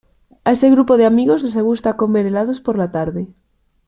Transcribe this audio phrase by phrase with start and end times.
[0.43, 3.23] A ese grupo de amigos les gusta comer helados por la tarde.